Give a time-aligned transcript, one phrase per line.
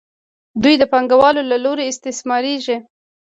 [0.63, 2.77] دوی د پانګوالو له لوري استثمارېږي